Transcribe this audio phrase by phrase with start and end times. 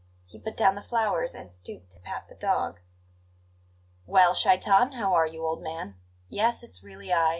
[0.25, 2.79] He put down the flowers and stooped to pat the dog.
[4.07, 5.93] "Well, Shaitan, how are you, old man?
[6.27, 7.29] Yes, it's really I.